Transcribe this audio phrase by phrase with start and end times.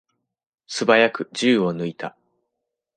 [0.65, 2.17] すばやく銃を抜いた。